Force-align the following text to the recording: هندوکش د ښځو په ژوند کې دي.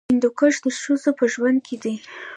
هندوکش 0.11 0.55
د 0.63 0.67
ښځو 0.81 1.09
په 1.19 1.25
ژوند 1.33 1.59
کې 1.67 1.75
دي. 1.83 1.95